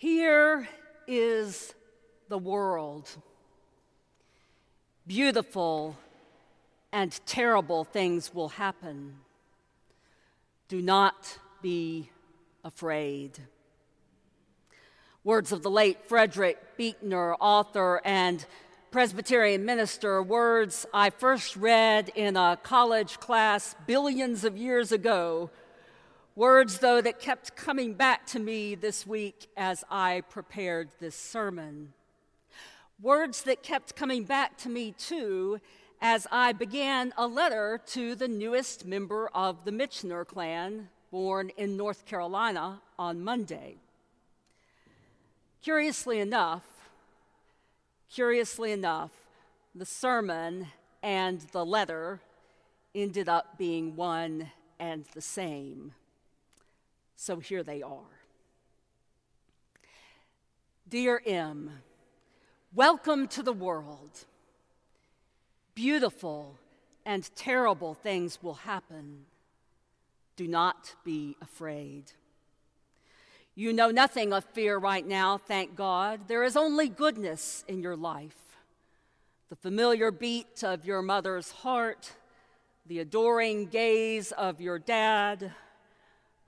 Here 0.00 0.66
is 1.06 1.74
the 2.30 2.38
world. 2.38 3.06
Beautiful 5.06 5.94
and 6.90 7.12
terrible 7.26 7.84
things 7.84 8.32
will 8.32 8.48
happen. 8.48 9.18
Do 10.68 10.80
not 10.80 11.38
be 11.60 12.08
afraid. 12.64 13.40
Words 15.22 15.52
of 15.52 15.62
the 15.62 15.70
late 15.70 15.98
Frederick 16.08 16.78
Buechner, 16.78 17.34
author 17.34 18.00
and 18.02 18.46
Presbyterian 18.90 19.66
minister, 19.66 20.22
words 20.22 20.86
I 20.94 21.10
first 21.10 21.56
read 21.56 22.10
in 22.14 22.38
a 22.38 22.58
college 22.62 23.20
class 23.20 23.74
billions 23.86 24.44
of 24.44 24.56
years 24.56 24.92
ago. 24.92 25.50
Words, 26.40 26.78
though, 26.78 27.02
that 27.02 27.20
kept 27.20 27.54
coming 27.54 27.92
back 27.92 28.24
to 28.28 28.38
me 28.38 28.74
this 28.74 29.06
week 29.06 29.48
as 29.58 29.84
I 29.90 30.22
prepared 30.30 30.88
this 30.98 31.14
sermon. 31.14 31.92
Words 32.98 33.42
that 33.42 33.62
kept 33.62 33.94
coming 33.94 34.24
back 34.24 34.56
to 34.60 34.70
me, 34.70 34.92
too, 34.92 35.60
as 36.00 36.26
I 36.32 36.54
began 36.54 37.12
a 37.18 37.26
letter 37.26 37.78
to 37.88 38.14
the 38.14 38.26
newest 38.26 38.86
member 38.86 39.28
of 39.34 39.66
the 39.66 39.70
Mitchener 39.70 40.26
clan, 40.26 40.88
born 41.10 41.50
in 41.58 41.76
North 41.76 42.06
Carolina 42.06 42.80
on 42.98 43.20
Monday. 43.22 43.76
Curiously 45.62 46.20
enough, 46.20 46.64
Curiously 48.10 48.72
enough, 48.72 49.12
the 49.74 49.84
sermon 49.84 50.68
and 51.02 51.42
the 51.52 51.66
letter 51.66 52.22
ended 52.94 53.28
up 53.28 53.58
being 53.58 53.94
one 53.94 54.50
and 54.78 55.04
the 55.12 55.20
same. 55.20 55.92
So 57.22 57.38
here 57.38 57.62
they 57.62 57.82
are. 57.82 58.16
Dear 60.88 61.20
M, 61.26 61.82
welcome 62.74 63.28
to 63.28 63.42
the 63.42 63.52
world. 63.52 64.24
Beautiful 65.74 66.56
and 67.04 67.28
terrible 67.36 67.92
things 67.92 68.42
will 68.42 68.54
happen. 68.54 69.26
Do 70.36 70.48
not 70.48 70.94
be 71.04 71.36
afraid. 71.42 72.04
You 73.54 73.74
know 73.74 73.90
nothing 73.90 74.32
of 74.32 74.46
fear 74.54 74.78
right 74.78 75.06
now, 75.06 75.36
thank 75.36 75.76
God. 75.76 76.20
There 76.26 76.42
is 76.42 76.56
only 76.56 76.88
goodness 76.88 77.66
in 77.68 77.82
your 77.82 77.96
life. 77.96 78.56
The 79.50 79.56
familiar 79.56 80.10
beat 80.10 80.64
of 80.64 80.86
your 80.86 81.02
mother's 81.02 81.50
heart, 81.50 82.14
the 82.86 83.00
adoring 83.00 83.66
gaze 83.66 84.32
of 84.32 84.62
your 84.62 84.78
dad, 84.78 85.52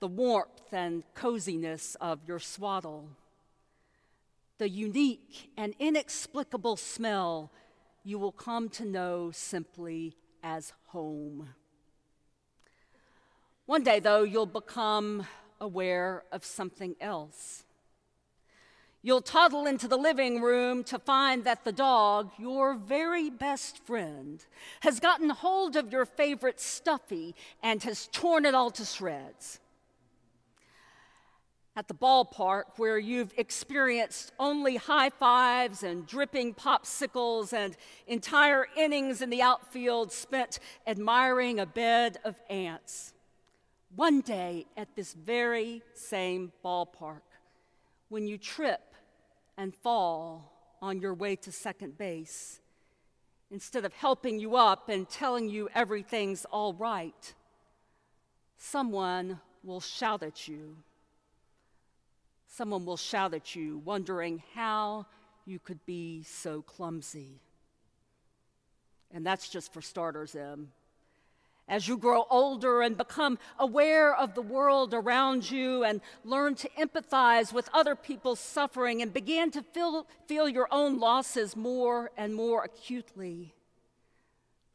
the 0.03 0.07
warmth 0.09 0.73
and 0.73 1.01
coziness 1.15 1.95
of 2.01 2.19
your 2.27 2.37
swaddle, 2.37 3.07
the 4.57 4.67
unique 4.67 5.49
and 5.55 5.73
inexplicable 5.79 6.75
smell 6.75 7.49
you 8.03 8.19
will 8.19 8.33
come 8.33 8.67
to 8.67 8.83
know 8.83 9.31
simply 9.31 10.13
as 10.43 10.73
home. 10.87 11.47
One 13.65 13.81
day, 13.81 14.01
though, 14.01 14.23
you'll 14.23 14.45
become 14.45 15.25
aware 15.61 16.23
of 16.33 16.43
something 16.43 16.97
else. 16.99 17.63
You'll 19.01 19.21
toddle 19.21 19.65
into 19.65 19.87
the 19.87 19.95
living 19.95 20.41
room 20.41 20.83
to 20.83 20.99
find 20.99 21.45
that 21.45 21.63
the 21.63 21.71
dog, 21.71 22.29
your 22.37 22.73
very 22.73 23.29
best 23.29 23.77
friend, 23.85 24.43
has 24.81 24.99
gotten 24.99 25.29
hold 25.29 25.77
of 25.77 25.93
your 25.93 26.05
favorite 26.05 26.59
stuffy 26.59 27.35
and 27.61 27.81
has 27.83 28.09
torn 28.11 28.45
it 28.45 28.53
all 28.53 28.71
to 28.71 28.83
shreds. 28.83 29.61
At 31.75 31.87
the 31.87 31.95
ballpark, 31.95 32.63
where 32.77 32.99
you've 32.99 33.33
experienced 33.35 34.31
only 34.37 34.75
high 34.75 35.09
fives 35.09 35.81
and 35.81 36.05
dripping 36.05 36.53
popsicles 36.53 37.51
and 37.51 37.75
entire 38.05 38.67
innings 38.77 39.23
in 39.23 39.31
the 39.31 39.41
outfield 39.41 40.11
spent 40.11 40.59
admiring 40.85 41.59
a 41.59 41.65
bed 41.65 42.19
of 42.23 42.35
ants 42.47 43.13
one 43.95 44.21
day 44.21 44.65
at 44.75 44.95
this 44.95 45.13
very 45.13 45.81
same 45.93 46.51
ballpark 46.63 47.21
when 48.09 48.27
you 48.27 48.37
trip 48.37 48.95
and 49.57 49.75
fall 49.75 50.51
on 50.81 50.99
your 50.99 51.13
way 51.13 51.35
to 51.35 51.51
second 51.51 51.97
base. 51.97 52.59
Instead 53.51 53.85
of 53.85 53.93
helping 53.93 54.39
you 54.39 54.55
up 54.55 54.89
and 54.89 55.07
telling 55.07 55.47
you 55.47 55.69
everything's 55.75 56.45
all 56.45 56.73
right, 56.73 57.33
someone 58.57 59.39
will 59.63 59.79
shout 59.79 60.23
at 60.23 60.47
you. 60.47 60.75
Someone 62.55 62.85
will 62.85 62.97
shout 62.97 63.33
at 63.33 63.55
you, 63.55 63.79
wondering 63.79 64.43
how 64.53 65.07
you 65.43 65.57
could 65.57 65.83
be 65.87 66.21
so 66.21 66.61
clumsy. 66.61 67.39
And 69.11 69.25
that's 69.25 69.49
just 69.49 69.73
for 69.73 69.81
starters, 69.81 70.35
Em. 70.35 70.71
As 71.67 71.87
you 71.87 71.97
grow 71.97 72.27
older 72.29 72.83
and 72.83 72.95
become 72.95 73.39
aware 73.57 74.15
of 74.15 74.35
the 74.35 74.43
world 74.43 74.93
around 74.93 75.49
you 75.49 75.83
and 75.83 75.99
learn 76.23 76.53
to 76.55 76.69
empathize 76.77 77.51
with 77.51 77.69
other 77.73 77.95
people's 77.95 78.39
suffering 78.39 79.01
and 79.01 79.11
begin 79.11 79.49
to 79.49 79.63
feel, 79.63 80.05
feel 80.27 80.47
your 80.47 80.67
own 80.69 80.99
losses 80.99 81.55
more 81.55 82.11
and 82.17 82.35
more 82.35 82.63
acutely, 82.63 83.55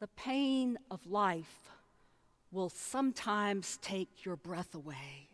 the 0.01 0.07
pain 0.07 0.77
of 0.91 1.07
life 1.07 1.69
will 2.51 2.69
sometimes 2.69 3.79
take 3.81 4.25
your 4.25 4.35
breath 4.35 4.75
away. 4.75 5.29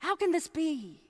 How 0.00 0.16
can 0.16 0.30
this 0.30 0.48
be? 0.48 1.00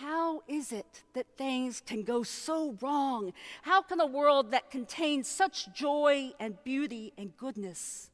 How 0.00 0.42
is 0.48 0.72
it 0.72 1.02
that 1.12 1.26
things 1.36 1.82
can 1.84 2.04
go 2.04 2.22
so 2.22 2.74
wrong? 2.80 3.34
How 3.62 3.82
can 3.82 4.00
a 4.00 4.06
world 4.06 4.50
that 4.52 4.70
contains 4.70 5.28
such 5.28 5.70
joy 5.74 6.32
and 6.40 6.56
beauty 6.64 7.12
and 7.18 7.36
goodness 7.36 8.10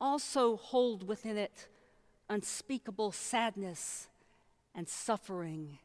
also 0.00 0.56
hold 0.56 1.08
within 1.08 1.36
it 1.36 1.66
unspeakable 2.30 3.10
sadness 3.10 4.06
and 4.72 4.88
suffering 4.88 5.78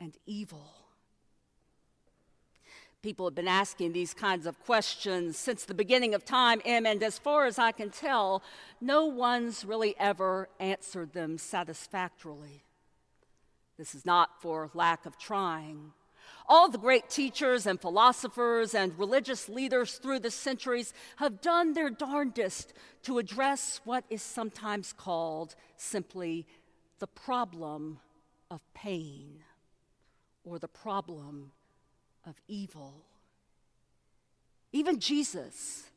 and 0.00 0.16
evil? 0.26 0.74
People 3.02 3.26
have 3.26 3.36
been 3.36 3.46
asking 3.46 3.92
these 3.92 4.12
kinds 4.12 4.44
of 4.44 4.58
questions 4.64 5.38
since 5.38 5.64
the 5.64 5.72
beginning 5.72 6.14
of 6.14 6.24
time, 6.24 6.60
and 6.66 6.84
as 6.86 7.16
far 7.16 7.46
as 7.46 7.60
I 7.60 7.70
can 7.70 7.90
tell, 7.90 8.42
no 8.80 9.06
one's 9.06 9.64
really 9.64 9.94
ever 10.00 10.48
answered 10.58 11.12
them 11.12 11.38
satisfactorily. 11.38 12.64
This 13.80 13.94
is 13.94 14.04
not 14.04 14.42
for 14.42 14.68
lack 14.74 15.06
of 15.06 15.16
trying. 15.16 15.92
All 16.46 16.68
the 16.68 16.76
great 16.76 17.08
teachers 17.08 17.64
and 17.64 17.80
philosophers 17.80 18.74
and 18.74 18.98
religious 18.98 19.48
leaders 19.48 19.94
through 19.94 20.18
the 20.18 20.30
centuries 20.30 20.92
have 21.16 21.40
done 21.40 21.72
their 21.72 21.88
darndest 21.88 22.74
to 23.04 23.16
address 23.16 23.80
what 23.84 24.04
is 24.10 24.20
sometimes 24.20 24.92
called 24.92 25.54
simply 25.78 26.46
the 26.98 27.06
problem 27.06 28.00
of 28.50 28.60
pain 28.74 29.38
or 30.44 30.58
the 30.58 30.68
problem 30.68 31.52
of 32.26 32.34
evil. 32.48 33.06
Even 34.72 35.00
Jesus 35.00 35.89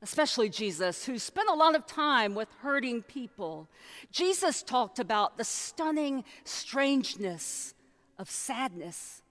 especially 0.00 0.48
Jesus, 0.48 1.04
who 1.04 1.18
spent 1.18 1.48
a 1.48 1.54
lot 1.54 1.74
of 1.74 1.86
time 1.86 2.34
with 2.34 2.48
hurting 2.60 3.02
people. 3.02 3.68
Jesus 4.12 4.62
talked 4.62 4.98
about 4.98 5.36
the 5.36 5.44
stunning 5.44 6.24
strangeness 6.44 7.74
of 8.18 8.30
sadness 8.30 9.22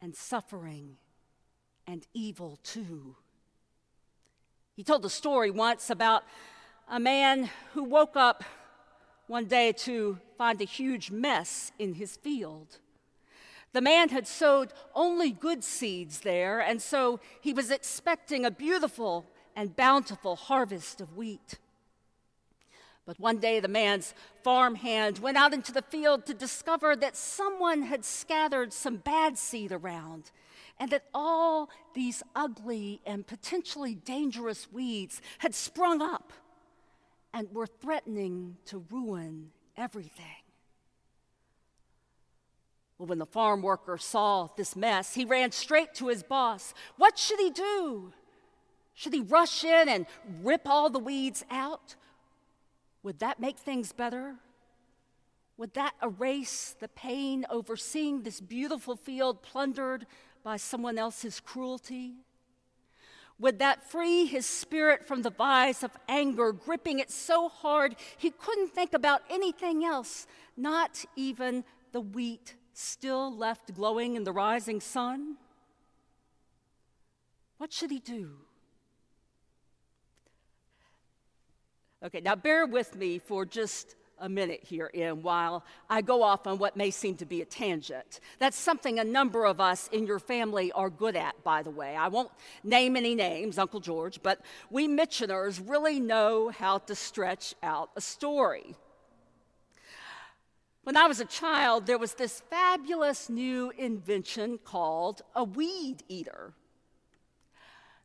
and 0.00 0.14
suffering 0.14 0.96
and 1.86 2.06
evil, 2.14 2.58
too. 2.62 3.16
He 4.76 4.84
told 4.84 5.04
a 5.04 5.10
story 5.10 5.50
once 5.50 5.90
about 5.90 6.22
a 6.88 7.00
man 7.00 7.50
who 7.74 7.84
woke 7.84 8.16
up 8.16 8.44
one 9.26 9.46
day 9.46 9.72
to 9.72 10.18
find 10.38 10.60
a 10.60 10.64
huge 10.64 11.10
mess 11.10 11.72
in 11.78 11.94
his 11.94 12.16
field. 12.16 12.78
The 13.72 13.80
man 13.80 14.10
had 14.10 14.26
sowed 14.26 14.72
only 14.94 15.30
good 15.30 15.64
seeds 15.64 16.20
there, 16.20 16.60
and 16.60 16.80
so 16.80 17.20
he 17.40 17.52
was 17.52 17.70
expecting 17.70 18.44
a 18.44 18.50
beautiful 18.50 19.26
and 19.56 19.76
bountiful 19.76 20.36
harvest 20.36 21.00
of 21.00 21.16
wheat. 21.16 21.58
But 23.04 23.18
one 23.18 23.38
day 23.38 23.58
the 23.58 23.68
man's 23.68 24.14
farm 24.44 24.76
hand 24.76 25.18
went 25.18 25.36
out 25.36 25.52
into 25.52 25.72
the 25.72 25.82
field 25.82 26.24
to 26.26 26.34
discover 26.34 26.94
that 26.96 27.16
someone 27.16 27.82
had 27.82 28.04
scattered 28.04 28.72
some 28.72 28.96
bad 28.96 29.36
seed 29.36 29.72
around, 29.72 30.30
and 30.78 30.90
that 30.90 31.04
all 31.12 31.68
these 31.94 32.22
ugly 32.36 33.00
and 33.04 33.26
potentially 33.26 33.94
dangerous 33.94 34.70
weeds 34.72 35.20
had 35.38 35.54
sprung 35.54 36.00
up 36.00 36.32
and 37.34 37.52
were 37.52 37.66
threatening 37.66 38.56
to 38.66 38.84
ruin 38.90 39.50
everything. 39.76 40.26
Well, 42.98 43.08
when 43.08 43.18
the 43.18 43.26
farm 43.26 43.62
worker 43.62 43.98
saw 43.98 44.48
this 44.56 44.76
mess, 44.76 45.14
he 45.14 45.24
ran 45.24 45.50
straight 45.50 45.92
to 45.94 46.06
his 46.06 46.22
boss. 46.22 46.72
What 46.96 47.18
should 47.18 47.40
he 47.40 47.50
do? 47.50 48.12
Should 48.94 49.14
he 49.14 49.20
rush 49.20 49.64
in 49.64 49.88
and 49.88 50.06
rip 50.42 50.68
all 50.68 50.90
the 50.90 50.98
weeds 50.98 51.44
out? 51.50 51.96
Would 53.02 53.18
that 53.20 53.40
make 53.40 53.58
things 53.58 53.92
better? 53.92 54.36
Would 55.56 55.74
that 55.74 55.94
erase 56.02 56.74
the 56.80 56.88
pain 56.88 57.46
over 57.50 57.76
seeing 57.76 58.22
this 58.22 58.40
beautiful 58.40 58.96
field 58.96 59.42
plundered 59.42 60.06
by 60.42 60.56
someone 60.56 60.98
else's 60.98 61.40
cruelty? 61.40 62.14
Would 63.38 63.58
that 63.58 63.90
free 63.90 64.26
his 64.26 64.46
spirit 64.46 65.06
from 65.06 65.22
the 65.22 65.30
vice 65.30 65.82
of 65.82 65.90
anger, 66.08 66.52
gripping 66.52 67.00
it 67.00 67.10
so 67.10 67.48
hard 67.48 67.96
he 68.16 68.30
couldn't 68.30 68.70
think 68.70 68.94
about 68.94 69.22
anything 69.30 69.84
else, 69.84 70.26
not 70.56 71.04
even 71.16 71.64
the 71.92 72.00
wheat 72.00 72.54
still 72.72 73.34
left 73.36 73.74
glowing 73.74 74.14
in 74.14 74.24
the 74.24 74.32
rising 74.32 74.80
sun? 74.80 75.36
What 77.58 77.72
should 77.72 77.90
he 77.90 77.98
do? 77.98 78.30
Okay, 82.04 82.20
now 82.20 82.34
bear 82.34 82.66
with 82.66 82.96
me 82.96 83.20
for 83.20 83.44
just 83.46 83.94
a 84.18 84.28
minute 84.28 84.60
here 84.64 84.86
in 84.86 85.22
while 85.22 85.64
I 85.88 86.02
go 86.02 86.24
off 86.24 86.48
on 86.48 86.58
what 86.58 86.76
may 86.76 86.90
seem 86.90 87.16
to 87.18 87.26
be 87.26 87.42
a 87.42 87.44
tangent. 87.44 88.18
That's 88.40 88.56
something 88.56 88.98
a 88.98 89.04
number 89.04 89.44
of 89.44 89.60
us 89.60 89.88
in 89.92 90.06
your 90.06 90.18
family 90.18 90.72
are 90.72 90.90
good 90.90 91.14
at, 91.14 91.44
by 91.44 91.62
the 91.62 91.70
way. 91.70 91.94
I 91.94 92.08
won't 92.08 92.30
name 92.64 92.96
any 92.96 93.14
names, 93.14 93.56
Uncle 93.56 93.78
George, 93.78 94.20
but 94.20 94.40
we 94.68 94.88
Mitcheners 94.88 95.62
really 95.64 96.00
know 96.00 96.48
how 96.48 96.78
to 96.78 96.94
stretch 96.96 97.54
out 97.62 97.90
a 97.94 98.00
story. 98.00 98.74
When 100.82 100.96
I 100.96 101.06
was 101.06 101.20
a 101.20 101.24
child, 101.24 101.86
there 101.86 101.98
was 101.98 102.14
this 102.14 102.42
fabulous 102.50 103.30
new 103.30 103.72
invention 103.78 104.58
called 104.58 105.22
a 105.36 105.44
weed 105.44 106.02
eater. 106.08 106.54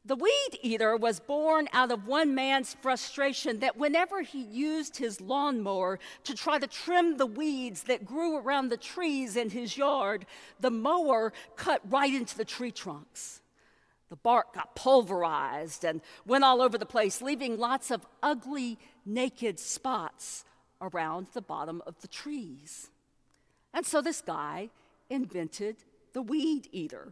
The 0.08 0.16
weed 0.16 0.60
eater 0.62 0.96
was 0.96 1.20
born 1.20 1.68
out 1.74 1.92
of 1.92 2.08
one 2.08 2.34
man's 2.34 2.78
frustration 2.82 3.60
that 3.60 3.76
whenever 3.76 4.22
he 4.22 4.42
used 4.42 4.96
his 4.96 5.20
lawnmower 5.20 6.00
to 6.24 6.34
try 6.34 6.60
to 6.60 6.66
trim 6.66 7.18
the 7.18 7.26
weeds 7.26 7.84
that 7.84 8.06
grew 8.06 8.38
around 8.38 8.70
the 8.70 8.78
trees 8.78 9.36
in 9.36 9.50
his 9.50 9.76
yard, 9.76 10.26
the 10.62 10.72
mower 10.72 11.34
cut 11.58 11.82
right 11.90 12.14
into 12.14 12.38
the 12.38 12.46
tree 12.46 12.72
trunks. 12.72 13.42
The 14.08 14.16
bark 14.16 14.54
got 14.54 14.76
pulverized 14.76 15.84
and 15.84 16.00
went 16.26 16.46
all 16.46 16.62
over 16.62 16.78
the 16.78 16.86
place, 16.86 17.22
leaving 17.22 17.58
lots 17.58 17.92
of 17.92 18.08
ugly, 18.24 18.80
naked 19.06 19.60
spots 19.60 20.46
around 20.80 21.28
the 21.34 21.42
bottom 21.42 21.82
of 21.86 22.00
the 22.00 22.08
trees. 22.08 22.92
And 23.74 23.86
so 23.86 24.02
this 24.02 24.22
guy 24.22 24.70
invented 25.10 25.76
the 26.14 26.22
weed 26.22 26.70
eater. 26.72 27.12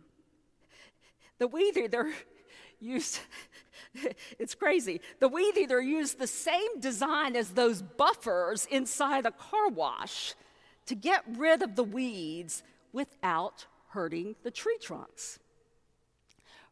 The 1.39 1.47
weed 1.47 1.75
eater 1.75 2.13
used, 2.85 3.19
it's 4.39 4.55
crazy. 4.55 5.01
The 5.19 5.27
weed 5.27 5.57
eater 5.57 5.81
used 5.81 6.19
the 6.19 6.27
same 6.27 6.79
design 6.79 7.35
as 7.35 7.51
those 7.51 7.81
buffers 7.81 8.67
inside 8.71 9.25
a 9.25 9.31
car 9.31 9.69
wash 9.69 10.33
to 10.85 10.95
get 10.95 11.23
rid 11.37 11.61
of 11.61 11.75
the 11.75 11.83
weeds 11.83 12.63
without 12.93 13.65
hurting 13.89 14.35
the 14.43 14.51
tree 14.51 14.77
trunks. 14.81 15.39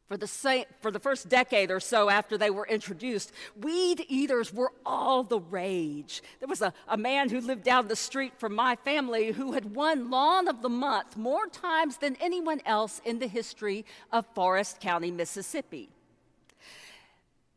For 0.08 0.18
the, 0.18 0.28
same, 0.28 0.66
for 0.82 0.92
the 0.92 1.00
first 1.00 1.30
decade 1.30 1.72
or 1.72 1.80
so 1.80 2.10
after 2.10 2.38
they 2.38 2.52
were 2.52 2.68
introduced, 2.68 3.32
weed 3.60 4.06
eaters 4.10 4.54
were 4.54 4.72
all 4.86 5.24
the 5.24 5.40
rage. 5.40 6.22
There 6.40 6.48
was 6.48 6.62
a, 6.62 6.74
a 6.88 6.98
man 6.98 7.30
who 7.30 7.40
lived 7.40 7.64
down 7.64 7.88
the 7.88 7.96
street 7.96 8.34
from 8.38 8.54
my 8.54 8.76
family 8.76 9.32
who 9.32 9.54
had 9.54 9.74
won 9.76 10.12
Lawn 10.12 10.48
of 10.48 10.62
the 10.62 10.70
Month 10.70 11.18
more 11.18 11.48
times 11.48 11.98
than 11.98 12.18
anyone 12.20 12.62
else 12.66 13.02
in 13.06 13.20
the 13.20 13.28
history 13.28 13.86
of 14.12 14.26
Forrest 14.36 14.82
County, 14.82 15.10
Mississippi. 15.10 15.90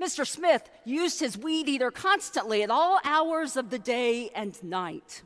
Mr. 0.01 0.27
Smith 0.27 0.69
used 0.85 1.21
his 1.21 1.39
weed 1.39 1.69
eater 1.69 1.91
constantly 1.91 2.63
at 2.63 2.71
all 2.71 3.01
hours 3.05 3.57
of 3.57 3.71
the 3.71 3.79
day 3.79 4.31
and 4.35 4.63
night. 4.63 5.23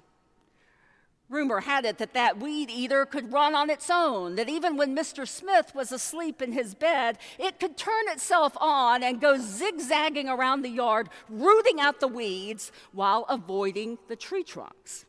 Rumor 1.29 1.61
had 1.61 1.85
it 1.85 1.99
that 1.99 2.15
that 2.15 2.41
weed 2.41 2.71
eater 2.71 3.07
could 3.07 3.33
run 3.33 3.55
on 3.55 3.71
its 3.71 3.89
own, 3.89 4.35
that 4.35 4.49
even 4.49 4.77
when 4.77 4.97
Mr. 4.97 5.27
Smith 5.27 5.73
was 5.77 5.93
asleep 5.93 6.43
in 6.43 6.51
his 6.51 6.75
bed, 6.75 7.19
it 7.39 7.61
could 7.61 7.77
turn 7.77 8.09
itself 8.09 8.57
on 8.61 9.05
and 9.05 9.21
go 9.21 9.39
zigzagging 9.39 10.29
around 10.29 10.63
the 10.63 10.69
yard, 10.69 11.09
rooting 11.29 11.81
out 11.81 12.01
the 12.01 12.09
weeds 12.09 12.73
while 12.93 13.27
avoiding 13.29 13.97
the 14.09 14.17
tree 14.17 14.43
trunks. 14.43 15.05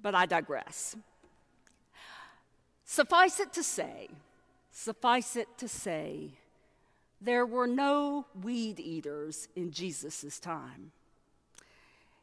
But 0.00 0.14
I 0.14 0.26
digress. 0.26 0.94
Suffice 2.84 3.40
it 3.40 3.52
to 3.54 3.64
say, 3.64 4.08
suffice 4.70 5.34
it 5.34 5.48
to 5.58 5.66
say, 5.66 6.38
there 7.24 7.46
were 7.46 7.66
no 7.66 8.26
weed 8.42 8.80
eaters 8.80 9.48
in 9.54 9.70
Jesus' 9.70 10.38
time. 10.40 10.92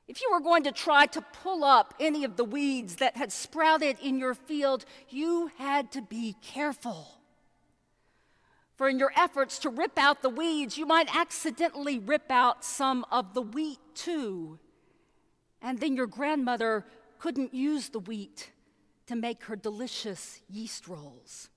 If 0.08 0.22
you 0.22 0.30
were 0.32 0.40
going 0.40 0.64
to 0.64 0.72
try 0.72 1.06
to 1.08 1.22
pull 1.22 1.64
up 1.64 1.94
any 2.00 2.24
of 2.24 2.36
the 2.36 2.44
weeds 2.44 2.96
that 2.96 3.16
had 3.16 3.32
sprouted 3.32 3.98
in 4.02 4.18
your 4.18 4.34
field, 4.34 4.86
you 5.08 5.52
had 5.58 5.92
to 5.92 6.02
be 6.02 6.36
careful. 6.42 7.20
For 8.76 8.90
in 8.90 8.98
your 8.98 9.12
efforts 9.16 9.60
to 9.60 9.70
rip 9.70 10.00
out 10.00 10.22
the 10.22 10.30
weeds, 10.30 10.78
you 10.78 10.86
might 10.86 11.16
accidentally 11.16 12.00
rip 12.00 12.32
out 12.32 12.66
some 12.66 13.06
of 13.12 13.34
the 13.34 13.42
wheat 13.42 13.80
too. 13.94 14.58
And 15.62 15.80
then 15.80 15.96
your 15.96 16.08
grandmother 16.08 16.86
couldn't 17.20 17.54
use 17.54 17.90
the 17.90 18.00
wheat 18.00 18.52
to 19.08 19.16
make 19.16 19.44
her 19.44 19.56
delicious 19.56 20.42
yeast 20.50 20.88
rolls. 20.88 21.50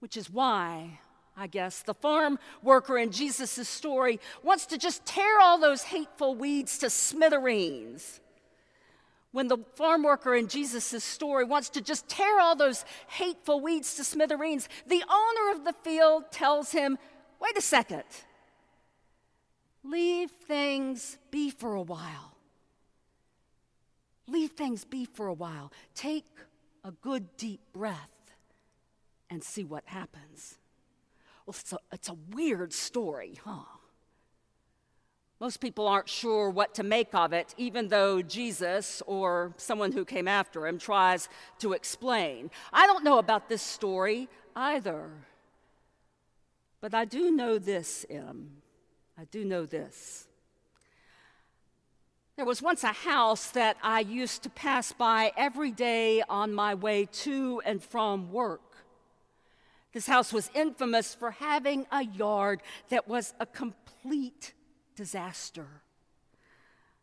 Which 0.00 0.16
is 0.16 0.30
why 0.30 1.00
I 1.36 1.46
guess. 1.46 1.82
The 1.82 1.94
farm 1.94 2.38
worker 2.62 2.96
in 2.96 3.10
Jesus' 3.10 3.68
story 3.68 4.20
wants 4.42 4.66
to 4.66 4.78
just 4.78 5.04
tear 5.04 5.40
all 5.40 5.58
those 5.58 5.82
hateful 5.82 6.34
weeds 6.34 6.78
to 6.78 6.90
smithereens. 6.90 8.20
When 9.32 9.48
the 9.48 9.58
farm 9.74 10.04
worker 10.04 10.36
in 10.36 10.46
Jesus' 10.46 11.02
story 11.02 11.44
wants 11.44 11.68
to 11.70 11.80
just 11.80 12.08
tear 12.08 12.38
all 12.38 12.54
those 12.54 12.84
hateful 13.08 13.60
weeds 13.60 13.96
to 13.96 14.04
smithereens, 14.04 14.68
the 14.86 15.02
owner 15.10 15.58
of 15.58 15.64
the 15.64 15.72
field 15.82 16.30
tells 16.30 16.70
him, 16.70 16.98
wait 17.40 17.58
a 17.58 17.60
second, 17.60 18.04
leave 19.82 20.30
things 20.30 21.18
be 21.32 21.50
for 21.50 21.74
a 21.74 21.82
while. 21.82 22.36
Leave 24.28 24.52
things 24.52 24.84
be 24.84 25.04
for 25.04 25.26
a 25.26 25.34
while. 25.34 25.72
Take 25.96 26.26
a 26.84 26.92
good 26.92 27.36
deep 27.36 27.60
breath 27.72 28.08
and 29.28 29.42
see 29.42 29.64
what 29.64 29.82
happens. 29.86 30.58
Well, 31.46 31.56
it's 31.58 31.72
a, 31.72 31.78
it's 31.92 32.08
a 32.08 32.16
weird 32.32 32.72
story, 32.72 33.38
huh? 33.44 33.64
Most 35.40 35.60
people 35.60 35.86
aren't 35.86 36.08
sure 36.08 36.48
what 36.48 36.74
to 36.76 36.82
make 36.82 37.14
of 37.14 37.32
it, 37.32 37.54
even 37.58 37.88
though 37.88 38.22
Jesus 38.22 39.02
or 39.06 39.52
someone 39.56 39.92
who 39.92 40.04
came 40.04 40.28
after 40.28 40.66
him 40.66 40.78
tries 40.78 41.28
to 41.58 41.72
explain. 41.72 42.50
I 42.72 42.86
don't 42.86 43.04
know 43.04 43.18
about 43.18 43.48
this 43.48 43.60
story 43.60 44.28
either. 44.56 45.10
But 46.80 46.94
I 46.94 47.04
do 47.04 47.30
know 47.30 47.58
this, 47.58 48.06
Em. 48.08 48.62
I 49.18 49.24
do 49.24 49.44
know 49.44 49.66
this. 49.66 50.28
There 52.36 52.44
was 52.44 52.62
once 52.62 52.82
a 52.82 52.88
house 52.88 53.50
that 53.50 53.76
I 53.82 54.00
used 54.00 54.42
to 54.42 54.50
pass 54.50 54.92
by 54.92 55.32
every 55.36 55.70
day 55.70 56.22
on 56.28 56.52
my 56.52 56.74
way 56.74 57.06
to 57.06 57.62
and 57.64 57.82
from 57.82 58.32
work. 58.32 58.73
This 59.94 60.08
house 60.08 60.32
was 60.32 60.50
infamous 60.54 61.14
for 61.14 61.30
having 61.30 61.86
a 61.92 62.04
yard 62.04 62.62
that 62.88 63.06
was 63.06 63.32
a 63.38 63.46
complete 63.46 64.52
disaster. 64.96 65.68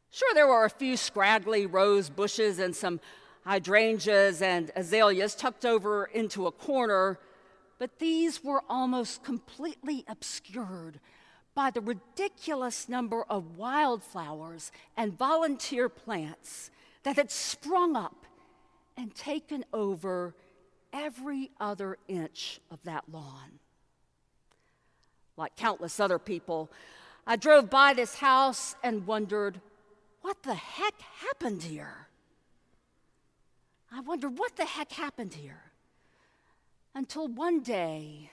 Sure, 0.10 0.34
there 0.34 0.48
were 0.48 0.66
a 0.66 0.70
few 0.70 0.98
scraggly 0.98 1.66
rose 1.66 2.10
bushes 2.10 2.60
and 2.60 2.76
some 2.76 3.00
hydrangeas 3.46 4.42
and 4.42 4.72
azaleas 4.76 5.36
tucked 5.36 5.66
over 5.66 6.04
into 6.04 6.48
a 6.48 6.52
corner, 6.52 7.18
but 7.80 7.98
these 8.00 8.44
were 8.44 8.62
almost 8.70 9.24
completely 9.24 10.04
obscured 10.10 11.00
by 11.56 11.72
the 11.72 11.80
ridiculous 11.80 12.90
number 12.90 13.24
of 13.30 13.58
wildflowers 13.58 14.70
and 14.98 15.18
volunteer 15.18 15.88
plants 15.88 16.72
that 17.04 17.16
had 17.16 17.32
sprung 17.32 17.96
up 17.96 18.26
and 18.98 19.16
taken 19.16 19.64
over 19.72 20.36
every 20.94 21.52
other 21.60 21.98
inch 22.08 22.60
of 22.70 22.80
that 22.84 23.04
lawn. 23.12 23.60
Like 25.38 25.56
countless 25.56 26.00
other 26.00 26.20
people, 26.20 26.70
I 27.26 27.36
drove 27.36 27.70
by 27.70 27.94
this 27.94 28.16
house 28.16 28.76
and 28.84 29.08
wondered, 29.08 29.62
what 30.22 30.44
the 30.44 30.56
heck 30.56 31.00
happened 31.02 31.64
here? 31.64 32.08
I 33.92 34.02
wondered, 34.02 34.38
what 34.38 34.56
the 34.56 34.66
heck 34.66 34.92
happened 34.92 35.34
here? 35.34 35.64
Until 36.94 37.28
one 37.28 37.62
day, 37.62 38.30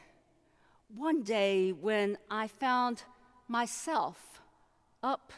one 0.94 1.22
day 1.22 1.72
when 1.72 2.18
I 2.30 2.48
found 2.48 3.02
myself 3.46 4.40
up 5.02 5.32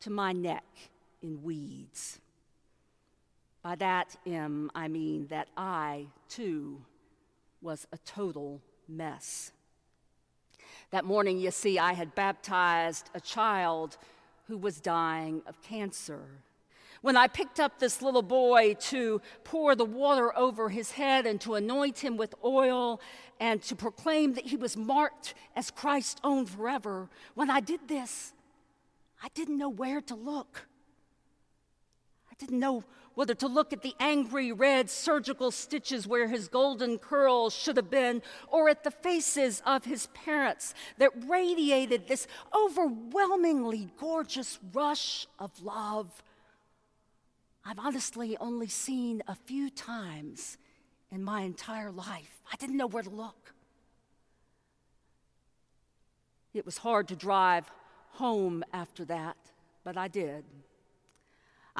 to 0.00 0.10
my 0.10 0.32
neck 0.32 0.64
in 1.22 1.42
weeds. 1.42 2.20
By 3.62 3.74
that, 3.76 4.16
M, 4.26 4.70
I 4.74 4.88
mean 4.88 5.26
that 5.26 5.48
I, 5.56 6.06
too, 6.28 6.80
was 7.60 7.86
a 7.92 7.98
total 7.98 8.62
mess. 8.88 9.52
That 10.90 11.04
morning, 11.04 11.38
you 11.38 11.50
see, 11.50 11.78
I 11.78 11.92
had 11.92 12.14
baptized 12.14 13.10
a 13.14 13.20
child 13.20 13.98
who 14.48 14.56
was 14.56 14.80
dying 14.80 15.42
of 15.46 15.60
cancer. 15.62 16.22
When 17.02 17.16
I 17.16 17.28
picked 17.28 17.60
up 17.60 17.78
this 17.78 18.02
little 18.02 18.22
boy 18.22 18.74
to 18.80 19.20
pour 19.44 19.74
the 19.74 19.84
water 19.84 20.36
over 20.36 20.68
his 20.68 20.92
head 20.92 21.26
and 21.26 21.40
to 21.42 21.54
anoint 21.54 21.98
him 21.98 22.16
with 22.16 22.34
oil 22.44 23.00
and 23.38 23.62
to 23.62 23.76
proclaim 23.76 24.34
that 24.34 24.46
he 24.46 24.56
was 24.56 24.76
marked 24.76 25.34
as 25.54 25.70
Christ's 25.70 26.20
own 26.24 26.46
forever, 26.46 27.08
when 27.34 27.50
I 27.50 27.60
did 27.60 27.88
this, 27.88 28.32
I 29.22 29.28
didn't 29.34 29.58
know 29.58 29.68
where 29.68 30.00
to 30.02 30.14
look. 30.14 30.66
I 32.30 32.34
didn't 32.38 32.58
know 32.58 32.84
whether 33.20 33.34
to 33.34 33.48
look 33.48 33.70
at 33.74 33.82
the 33.82 33.94
angry 34.00 34.50
red 34.50 34.88
surgical 34.88 35.50
stitches 35.50 36.06
where 36.06 36.26
his 36.26 36.48
golden 36.48 36.96
curls 36.96 37.54
should 37.54 37.76
have 37.76 37.90
been, 37.90 38.22
or 38.48 38.70
at 38.70 38.82
the 38.82 38.90
faces 38.90 39.62
of 39.66 39.84
his 39.84 40.06
parents 40.14 40.72
that 40.96 41.10
radiated 41.28 42.08
this 42.08 42.26
overwhelmingly 42.54 43.90
gorgeous 43.98 44.58
rush 44.72 45.26
of 45.38 45.50
love 45.62 46.22
I've 47.62 47.78
honestly 47.78 48.38
only 48.38 48.68
seen 48.68 49.22
a 49.28 49.34
few 49.34 49.68
times 49.68 50.56
in 51.10 51.22
my 51.22 51.42
entire 51.42 51.90
life. 51.90 52.40
I 52.50 52.56
didn't 52.56 52.78
know 52.78 52.86
where 52.86 53.02
to 53.02 53.10
look. 53.10 53.52
It 56.54 56.64
was 56.64 56.78
hard 56.78 57.08
to 57.08 57.16
drive 57.16 57.70
home 58.12 58.64
after 58.72 59.04
that, 59.04 59.36
but 59.84 59.98
I 59.98 60.08
did. 60.08 60.42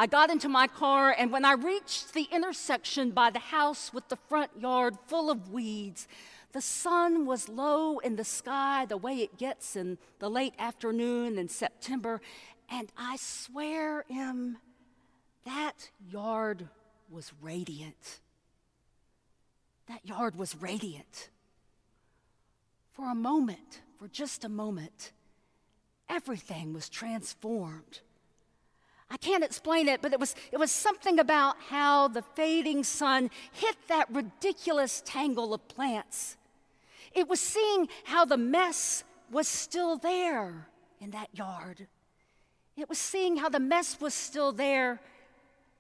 I 0.01 0.07
got 0.07 0.31
into 0.31 0.49
my 0.49 0.67
car, 0.67 1.15
and 1.19 1.31
when 1.31 1.45
I 1.45 1.53
reached 1.53 2.15
the 2.15 2.27
intersection 2.33 3.11
by 3.11 3.29
the 3.29 3.39
house 3.39 3.93
with 3.93 4.09
the 4.09 4.17
front 4.17 4.51
yard 4.59 4.97
full 5.09 5.31
of 5.31 5.51
weeds, 5.51 6.09
the 6.53 6.63
sun 6.63 7.27
was 7.27 7.51
low 7.51 7.99
in 7.99 8.17
the 8.17 8.25
sky 8.25 8.87
the 8.87 8.97
way 8.97 9.19
it 9.19 9.37
gets 9.37 9.77
in 9.77 9.99
the 10.19 10.31
late 10.31 10.55
afternoon 10.59 11.37
in 11.37 11.51
September, 11.51 12.23
and 12.71 12.91
I 12.97 13.19
swear, 13.21 14.07
Em, 14.11 14.57
that 15.45 15.91
yard 16.11 16.71
was 17.11 17.35
radiant. 17.43 18.21
That 19.87 20.07
yard 20.07 20.35
was 20.35 20.57
radiant. 20.57 21.29
For 22.95 23.11
a 23.11 23.15
moment, 23.15 23.83
for 23.99 24.09
just 24.09 24.45
a 24.45 24.49
moment, 24.49 25.13
everything 26.09 26.73
was 26.73 26.89
transformed. 26.89 28.01
I 29.11 29.17
can't 29.17 29.43
explain 29.43 29.89
it, 29.89 30.03
but 30.03 30.13
it 30.13 30.21
was, 30.21 30.35
it 30.53 30.59
was 30.59 30.71
something 30.71 31.19
about 31.19 31.57
how 31.69 32.09
the 32.09 32.23
fading 32.23 32.85
sun 32.85 33.31
hit 33.53 33.77
that 33.89 34.09
ridiculous 34.11 35.03
tangle 35.05 35.53
of 35.53 35.67
plants. 35.69 36.37
It 37.13 37.29
was 37.29 37.41
seeing 37.41 37.89
how 38.05 38.25
the 38.25 38.37
mess 38.37 39.03
was 39.31 39.49
still 39.49 39.97
there 39.97 40.69
in 41.01 41.11
that 41.11 41.29
yard. 41.33 41.89
It 42.77 42.89
was 42.89 42.99
seeing 42.99 43.37
how 43.37 43.49
the 43.49 43.61
mess 43.61 44.01
was 44.01 44.15
still 44.15 44.53
there 44.53 45.01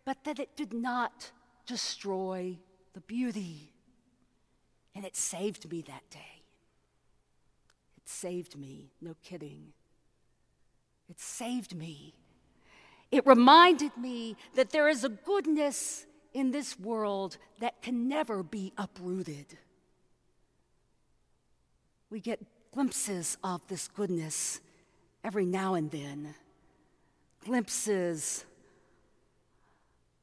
but 0.04 0.24
that 0.24 0.38
it 0.38 0.56
did 0.56 0.72
not 0.72 1.30
destroy 1.66 2.58
the 2.94 3.00
beauty. 3.00 3.72
And 4.94 5.04
it 5.04 5.16
saved 5.16 5.70
me 5.70 5.82
that 5.82 6.02
day. 6.10 6.42
It 7.96 8.08
saved 8.08 8.58
me, 8.58 8.90
no 9.00 9.14
kidding. 9.22 9.72
It 11.08 11.20
saved 11.20 11.76
me. 11.76 12.14
It 13.10 13.26
reminded 13.26 13.96
me 13.96 14.36
that 14.54 14.70
there 14.70 14.88
is 14.88 15.04
a 15.04 15.08
goodness 15.08 16.06
in 16.32 16.52
this 16.52 16.78
world 16.78 17.36
that 17.58 17.82
can 17.82 18.08
never 18.08 18.42
be 18.42 18.72
uprooted. 18.78 19.58
We 22.08 22.20
get 22.20 22.40
glimpses 22.72 23.36
of 23.42 23.66
this 23.68 23.88
goodness 23.88 24.60
every 25.24 25.44
now 25.44 25.74
and 25.74 25.90
then, 25.90 26.34
glimpses 27.44 28.44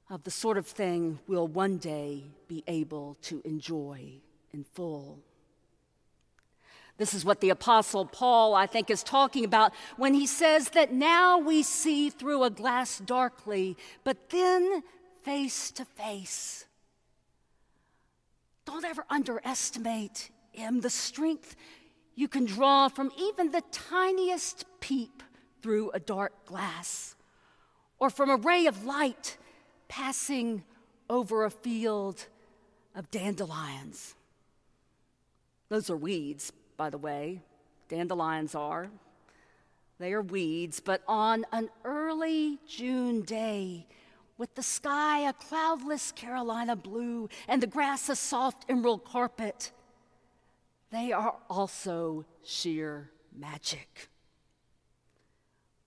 of 0.10 0.24
the 0.24 0.32
sort 0.32 0.58
of 0.58 0.66
thing 0.66 1.20
we'll 1.28 1.48
one 1.48 1.78
day 1.78 2.24
be 2.48 2.64
able 2.68 3.18
to 3.24 3.42
enjoy 3.44 4.14
in 4.54 4.64
full. 4.64 5.20
This 6.98 7.14
is 7.14 7.24
what 7.24 7.42
the 7.42 7.52
Apostle 7.52 8.06
Paul, 8.06 8.56
I 8.56 8.66
think, 8.66 8.90
is 8.90 9.04
talking 9.04 9.46
about 9.46 9.74
when 9.98 10.16
he 10.16 10.26
says 10.26 10.70
that 10.70 10.92
now 10.92 11.38
we 11.38 11.62
see 11.62 12.10
through 12.10 12.44
a 12.44 12.50
glass 12.50 12.98
darkly, 12.98 13.78
but 14.04 14.30
then 14.32 14.82
face 15.22 15.70
to 15.72 15.86
face. 15.86 16.66
Don't 18.66 18.84
ever 18.84 19.06
underestimate 19.10 20.32
him, 20.52 20.82
the 20.82 20.90
strength 20.90 21.56
you 22.16 22.28
can 22.28 22.46
draw 22.46 22.88
from 22.88 23.12
even 23.18 23.52
the 23.52 23.62
tiniest 23.72 24.66
peep 24.80 25.22
through 25.62 25.92
a 25.92 26.00
dark 26.00 26.46
glass, 26.46 27.16
or 28.00 28.10
from 28.10 28.32
a 28.32 28.38
ray 28.38 28.66
of 28.66 28.86
light 28.86 29.38
passing 29.88 30.64
over 31.10 31.46
a 31.46 31.52
field 31.52 32.26
of 32.96 33.12
dandelions. 33.12 34.16
Those 35.70 35.90
are 35.90 35.98
weeds, 35.98 36.52
by 36.78 36.90
the 36.90 36.98
way. 36.98 37.42
Dandelions 37.90 38.56
are. 38.56 38.90
They 40.00 40.14
are 40.14 40.22
weeds, 40.22 40.80
but 40.80 41.02
on 41.08 41.46
an 41.52 41.70
early 41.84 42.60
June 42.68 43.24
day, 43.24 43.88
with 44.38 44.54
the 44.54 44.62
sky 44.62 45.28
a 45.28 45.34
cloudless 45.34 46.12
Carolina 46.12 46.76
blue 46.76 47.30
and 47.48 47.62
the 47.62 47.68
grass 47.68 48.08
a 48.08 48.16
soft 48.16 48.66
emerald 48.70 49.04
carpet, 49.04 49.72
they 50.92 51.12
are 51.12 51.36
also 51.50 52.26
sheer 52.44 53.10
magic. 53.36 54.10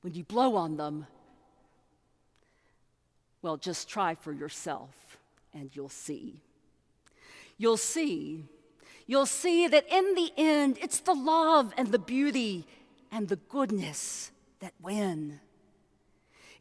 When 0.00 0.14
you 0.14 0.24
blow 0.24 0.56
on 0.56 0.76
them, 0.76 1.06
well, 3.42 3.56
just 3.56 3.88
try 3.88 4.14
for 4.14 4.32
yourself 4.32 5.18
and 5.54 5.70
you'll 5.74 5.88
see. 5.88 6.40
You'll 7.58 7.76
see. 7.76 8.44
You'll 9.10 9.26
see 9.26 9.66
that 9.66 9.92
in 9.92 10.14
the 10.14 10.30
end, 10.36 10.78
it's 10.80 11.00
the 11.00 11.14
love 11.14 11.74
and 11.76 11.90
the 11.90 11.98
beauty 11.98 12.64
and 13.10 13.26
the 13.26 13.34
goodness 13.34 14.30
that 14.60 14.72
win. 14.80 15.40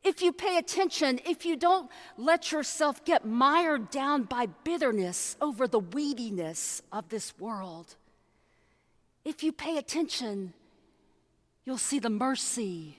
If 0.04 0.24
you 0.24 0.34
pay 0.34 0.58
attention, 0.58 1.20
if 1.28 1.46
you 1.46 1.56
don't 1.56 1.92
let 2.18 2.52
yourself 2.52 3.06
get 3.06 3.24
mired 3.24 3.92
down 3.92 4.24
by 4.24 4.48
bitterness 4.48 5.38
over 5.40 5.68
the 5.68 5.80
weediness 5.80 6.82
of 6.92 7.10
this 7.10 7.38
world, 7.38 7.96
if 9.24 9.44
you 9.44 9.52
pay 9.52 9.78
attention, 9.78 10.54
you'll 11.66 11.78
see 11.78 12.00
the 12.00 12.10
mercy 12.10 12.98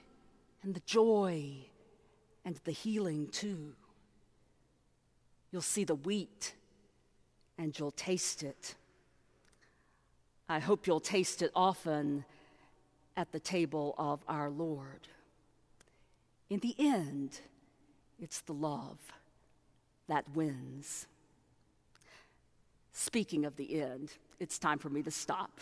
and 0.62 0.76
the 0.76 0.83
joy 0.87 1.54
and 2.45 2.54
the 2.62 2.71
healing 2.71 3.26
too. 3.26 3.73
You'll 5.50 5.61
see 5.61 5.83
the 5.83 5.97
wheat 5.97 6.54
and 7.59 7.76
you'll 7.76 7.90
taste 7.90 8.45
it. 8.45 8.76
I 10.50 10.59
hope 10.59 10.88
you'll 10.88 10.99
taste 10.99 11.42
it 11.42 11.52
often 11.54 12.25
at 13.16 13.30
the 13.30 13.38
table 13.38 13.95
of 13.97 14.19
our 14.26 14.50
Lord. 14.50 15.07
In 16.50 16.59
the 16.59 16.75
end, 16.76 17.38
it's 18.21 18.40
the 18.40 18.52
love 18.52 18.99
that 20.09 20.25
wins. 20.35 21.07
Speaking 22.92 23.45
of 23.45 23.54
the 23.54 23.80
end, 23.80 24.14
it's 24.40 24.59
time 24.59 24.80
for 24.80 24.88
me 24.88 25.02
to 25.04 25.11
stop. 25.12 25.61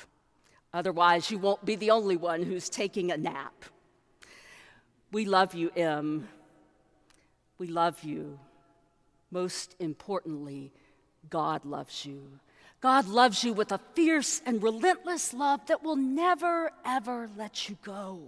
Otherwise, 0.73 1.31
you 1.31 1.37
won't 1.37 1.67
be 1.67 1.77
the 1.77 1.91
only 1.91 2.17
one 2.17 2.43
who's 2.43 2.71
taking 2.71 3.13
a 3.13 3.17
nap. 3.19 3.67
We 5.13 5.27
love 5.27 5.53
you, 5.53 5.71
Em. 5.77 6.27
We 7.59 7.67
love 7.67 8.03
you. 8.03 8.39
Most 9.31 9.77
importantly, 9.81 10.73
God 11.29 11.67
loves 11.67 12.07
you. 12.07 12.41
God 12.81 13.09
loves 13.09 13.43
you 13.43 13.53
with 13.53 13.73
a 13.73 13.81
fierce 13.95 14.41
and 14.47 14.63
relentless 14.63 15.35
love 15.35 15.67
that 15.67 15.83
will 15.83 15.97
never, 15.97 16.71
ever 16.85 17.29
let 17.37 17.69
you 17.69 17.77
go, 17.83 18.21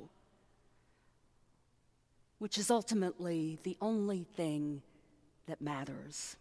which 2.38 2.58
is 2.58 2.70
ultimately 2.70 3.58
the 3.62 3.76
only 3.80 4.26
thing 4.34 4.82
that 5.46 5.60
matters. 5.60 6.36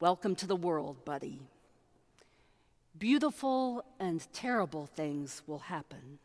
Welcome 0.00 0.34
to 0.36 0.46
the 0.46 0.56
world, 0.56 1.04
buddy. 1.04 1.38
Beautiful 2.98 3.84
and 4.00 4.26
terrible 4.32 4.86
things 4.86 5.42
will 5.46 5.58
happen. 5.58 6.18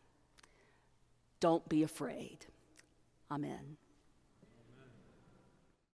Don't 1.38 1.68
be 1.68 1.82
afraid. 1.82 2.46
Amen. 3.30 3.76